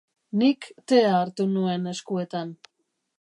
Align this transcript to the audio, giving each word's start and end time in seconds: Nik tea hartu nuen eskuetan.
Nik 0.41 0.61
tea 0.91 1.11
hartu 1.17 1.45
nuen 1.51 1.87
eskuetan. 1.95 2.55